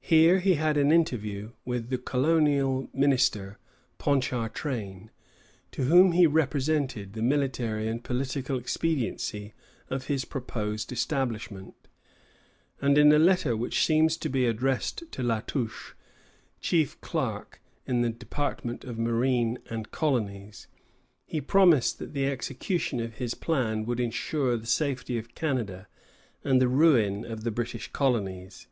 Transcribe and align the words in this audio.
Here 0.00 0.40
he 0.40 0.54
had 0.54 0.76
an 0.76 0.90
interview 0.90 1.52
with 1.64 1.88
the 1.88 1.96
colonial 1.96 2.90
minister, 2.92 3.60
Ponchartrain, 3.98 5.10
to 5.70 5.84
whom 5.84 6.10
he 6.10 6.26
represented 6.26 7.12
the 7.12 7.22
military 7.22 7.86
and 7.86 8.02
political 8.02 8.58
expediency 8.58 9.54
of 9.88 10.06
his 10.08 10.24
proposed 10.24 10.90
establishment; 10.90 11.76
and 12.80 12.98
in 12.98 13.12
a 13.12 13.18
letter 13.20 13.56
which 13.56 13.86
seems 13.86 14.16
to 14.16 14.28
be 14.28 14.44
addressed 14.44 15.04
to 15.12 15.22
La 15.22 15.38
Touche, 15.38 15.92
chief 16.60 17.00
clerk 17.00 17.60
in 17.86 18.00
the 18.02 18.10
Department 18.10 18.82
of 18.82 18.98
Marine 18.98 19.60
and 19.70 19.92
Colonies, 19.92 20.66
he 21.26 21.40
promised 21.40 22.00
that 22.00 22.12
the 22.12 22.26
execution 22.26 22.98
of 22.98 23.18
his 23.18 23.34
plan 23.36 23.84
would 23.84 24.00
insure 24.00 24.56
the 24.56 24.66
safety 24.66 25.16
of 25.16 25.36
Canada 25.36 25.86
and 26.42 26.60
the 26.60 26.66
ruin 26.66 27.24
of 27.24 27.44
the 27.44 27.52
British 27.52 27.86
colonies. 27.92 28.66